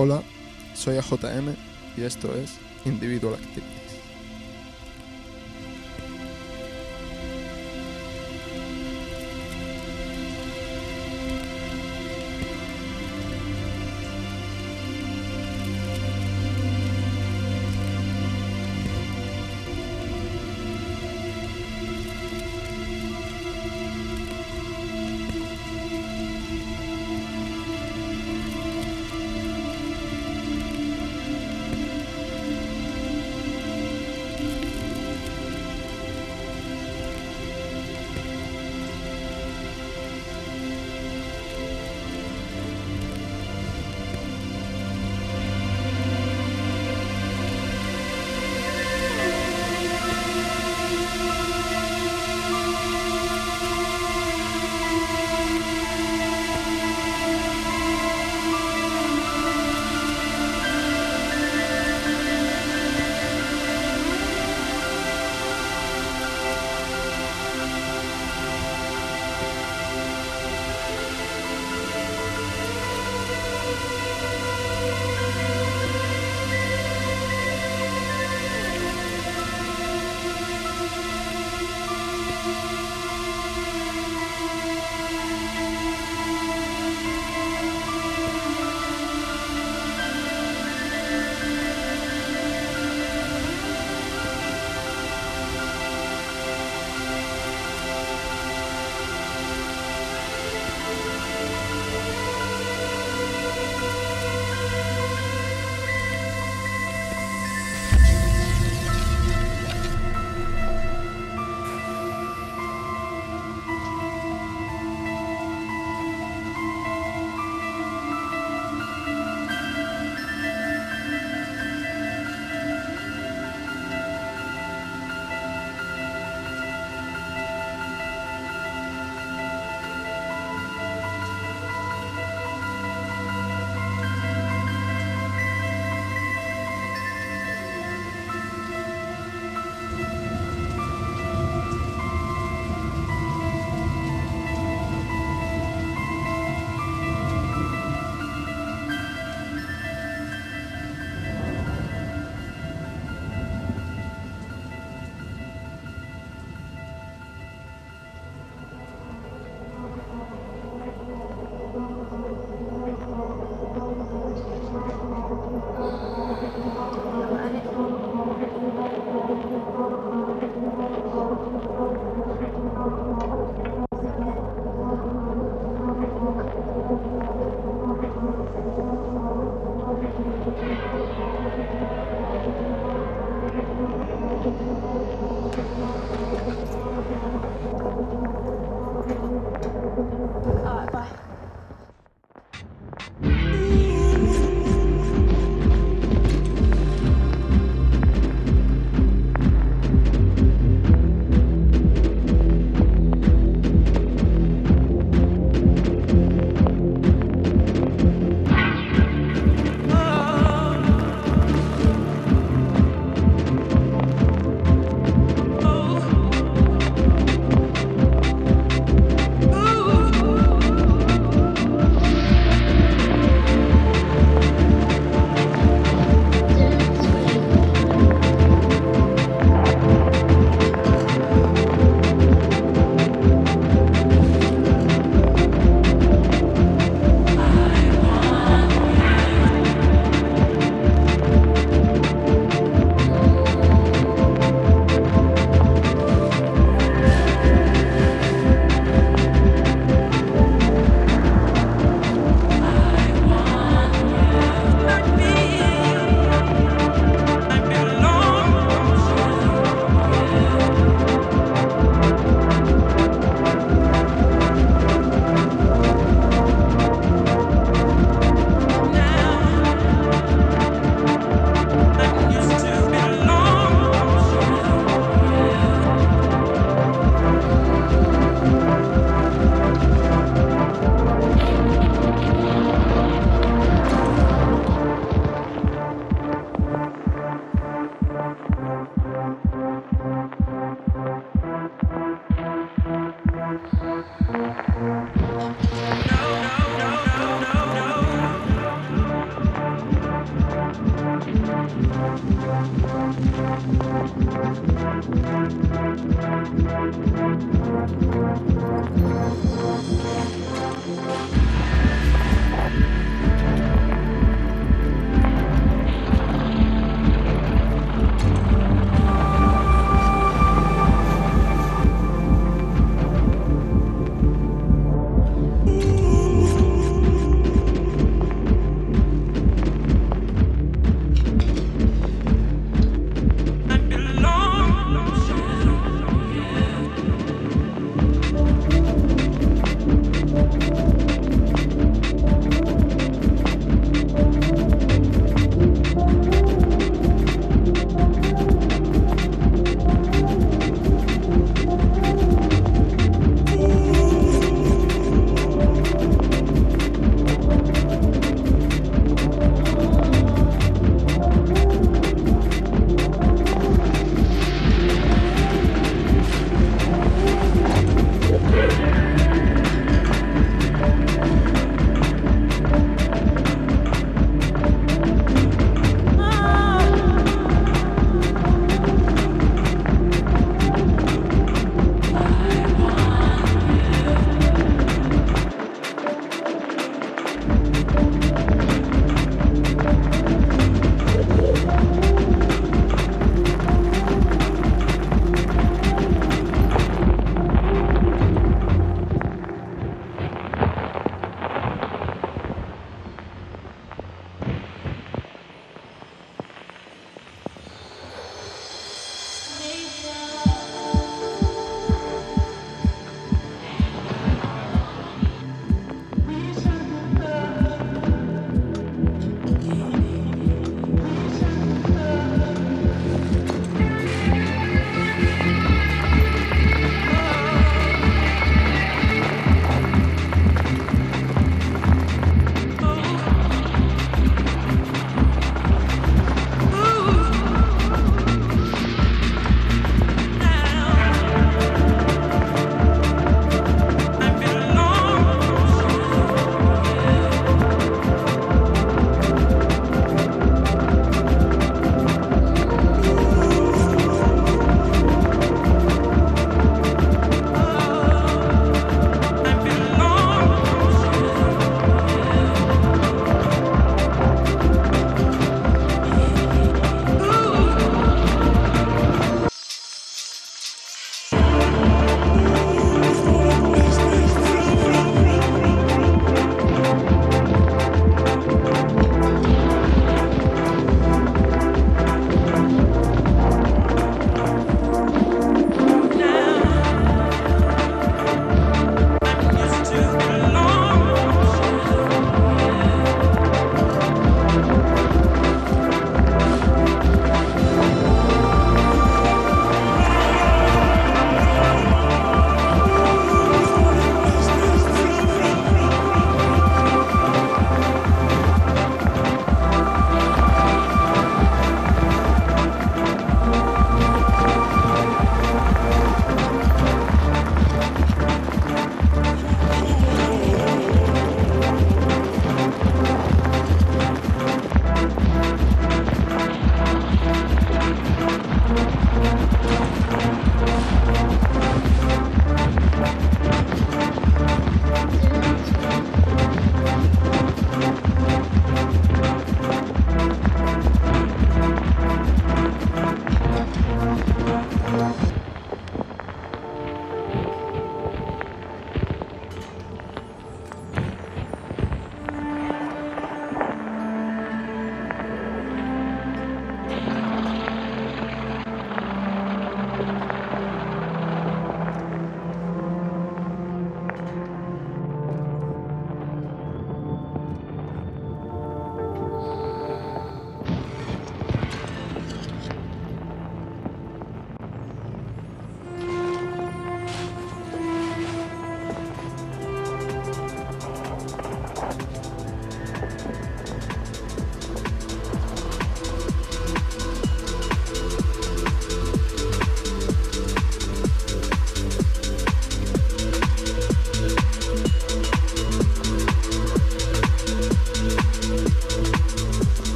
[0.00, 0.22] Hola,
[0.74, 1.56] soy AJM
[1.96, 2.52] y esto es
[2.84, 3.87] Individual Activity.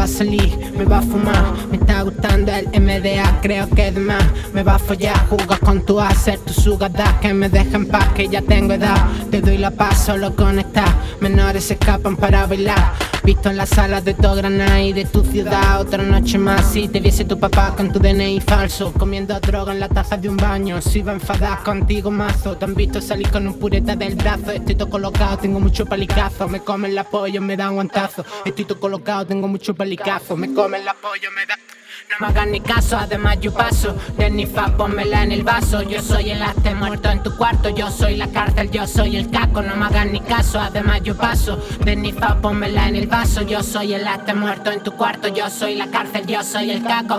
[0.00, 1.44] Va a salir, me va a fumar.
[1.70, 4.24] Me está gustando el MDA, creo que de más.
[4.54, 7.20] Me va a follar, jugas con tu hacer tu sugada.
[7.20, 8.96] Que me dejen paz, que ya tengo edad.
[9.30, 10.88] Te doy la paz, solo conectar.
[11.20, 13.09] Menores se escapan para bailar.
[13.30, 15.80] Visto en las salas de todo Granada y de tu ciudad.
[15.80, 19.78] Otra noche más si te viese tu papá con tu DNI falso Comiendo droga en
[19.78, 22.56] la taza de un baño Si va a enfadar contigo mazo.
[22.56, 26.48] Te han visto salir con un pureta del brazo Estoy todo colocado, tengo mucho palicazo.
[26.48, 30.36] Me comen la pollo, me dan guantazo Estoy todo colocado, tengo mucho palicazo.
[30.36, 31.69] Me comen la pollo, me dan...
[32.10, 33.94] No me hagan ni caso, además yo paso.
[34.16, 35.82] De pónmela en el vaso.
[35.82, 37.68] Yo soy el arte muerto en tu cuarto.
[37.68, 41.16] Yo soy la cárcel, yo soy el caco No me hagan ni caso, además yo
[41.16, 41.56] paso.
[41.84, 41.96] De
[42.42, 43.42] pónmela en el vaso.
[43.42, 45.28] Yo soy el arte muerto en tu cuarto.
[45.28, 47.16] Yo soy la cárcel, yo soy el caco.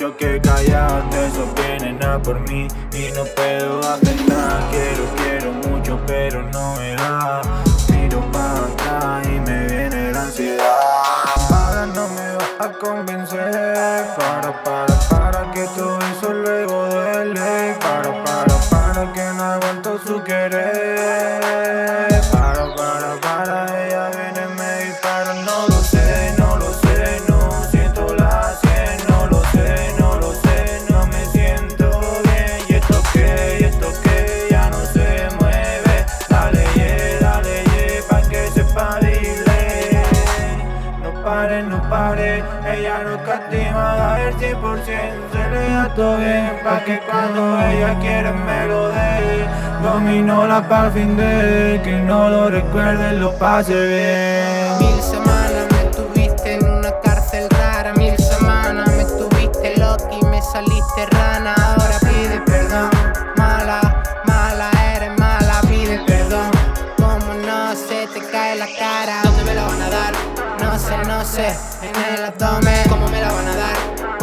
[0.00, 1.04] Mucho que callar.
[1.12, 4.66] Esos vienen a por mí y no puedo hacer nada.
[4.70, 7.42] Quiero, quiero mucho, pero no me da.
[7.90, 10.64] Miro para atrás y me viene la ansiedad.
[11.50, 14.06] Para no me va a convencer.
[14.16, 17.76] Para, para, para que todo eso luego duele.
[17.80, 21.40] Para, para, para que no aguanto su querer.
[22.32, 23.79] Para, para, para,
[46.00, 49.46] Todo bien, pa' que cuando ella quiere me lo dé.
[49.82, 54.78] Domino la paz fin de que no lo recuerde, lo pase bien.
[54.78, 60.40] Mil semanas me tuviste en una cárcel rara, mil semanas me tuviste loca y me
[60.40, 61.52] saliste rana.
[61.54, 62.88] Ahora pide perdón,
[63.36, 66.50] mala, mala, eres mala, pide perdón.
[66.96, 70.14] Como no se te cae la cara, ¿dónde me la van a dar?
[70.62, 71.48] No sé, no sé,
[71.82, 72.79] en el abdomen,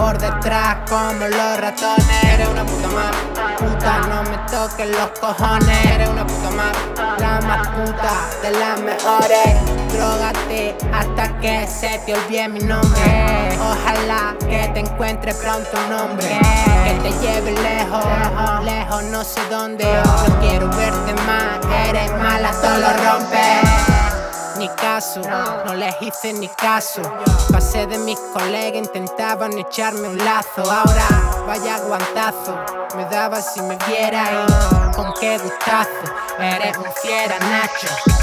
[0.08, 3.14] Por detrás, como los ratones, eres una puta más.
[3.58, 6.78] Puta, no me toques los cojones, eres una puta más.
[7.20, 9.92] La más puta de las mejores.
[9.92, 13.02] Drogate hasta que se te olvide mi nombre.
[13.60, 16.40] Ojalá que te encuentre pronto un hombre
[16.86, 19.84] que te lleve lejos, lejos, no sé dónde.
[19.84, 23.77] No quiero verte más, eres mala, todo lo rompes
[24.58, 25.22] ni caso,
[25.66, 27.02] no les hice ni caso.
[27.52, 30.62] Pasé de mis colegas, intentaban echarme un lazo.
[30.62, 32.58] Ahora vaya guantazo,
[32.96, 35.90] me daba si me viera y con qué gustazo.
[36.40, 38.17] Eres un fiera, Nacho.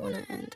[0.00, 0.47] marijuana and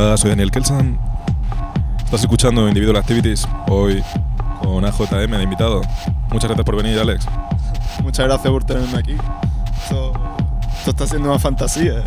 [0.00, 0.96] Hola, soy Daniel Kelsan.
[2.04, 4.00] Estás escuchando Individual Activities hoy
[4.62, 5.82] con AJM de invitado.
[6.30, 7.26] Muchas gracias por venir, Alex.
[8.04, 9.16] Muchas gracias por tenerme aquí.
[9.82, 10.12] Esto,
[10.78, 12.04] esto está siendo una fantasía.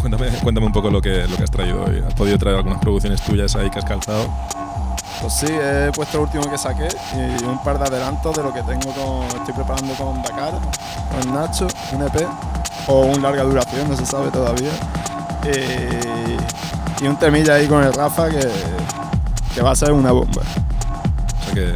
[0.00, 2.02] Cuéntame, cuéntame un poco lo que, lo que has traído hoy.
[2.04, 4.26] ¿Has podido traer algunas producciones tuyas ahí que has calzado?
[5.20, 8.52] Pues sí, he puesto el último que saqué y un par de adelantos de lo
[8.52, 10.54] que tengo con, estoy preparando con Dakar,
[11.12, 12.26] con Nacho, un EP
[12.88, 14.72] o un larga duración, no se sabe todavía.
[15.44, 16.05] Y,
[17.00, 18.48] y un temilla ahí con el Rafa que,
[19.54, 20.42] que va a ser una bomba.
[20.42, 21.74] O sea que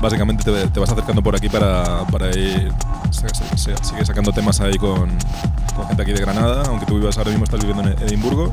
[0.00, 2.72] básicamente te, te vas acercando por aquí para, para ir.
[3.56, 5.08] Sigue sacando temas ahí con,
[5.74, 8.52] con gente aquí de Granada, aunque tú vivas ahora mismo estás viviendo en Edimburgo.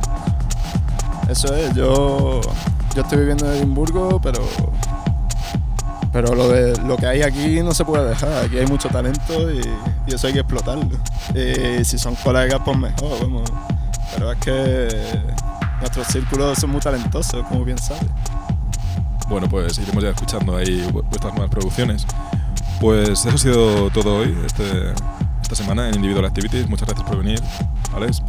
[1.29, 2.41] Eso es, yo,
[2.95, 4.41] yo estoy viviendo en Edimburgo, pero,
[6.11, 8.45] pero lo, de, lo que hay aquí no se puede dejar.
[8.45, 9.61] Aquí hay mucho talento y,
[10.07, 10.97] y eso hay que explotarlo.
[11.33, 13.51] Y si son colegas, pues mejor, vamos.
[14.13, 15.32] Pero es que
[15.95, 18.03] nuestros círculos son muy talentosos, como bien sabes.
[19.29, 22.05] Bueno, pues iremos ya escuchando ahí vu- vuestras nuevas producciones.
[22.81, 24.91] Pues eso ha sido todo hoy, este-
[25.41, 26.67] esta semana en Individual Activities.
[26.67, 27.39] Muchas gracias por venir,
[27.95, 28.21] Alex.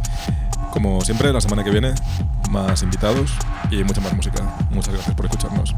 [0.71, 1.93] Como siempre, la semana que viene,
[2.51, 3.31] más invitados
[3.71, 4.43] y mucha más música.
[4.69, 5.73] Muchas gracias por escucharnos.